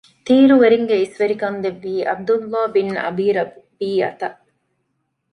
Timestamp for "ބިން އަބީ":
2.75-3.25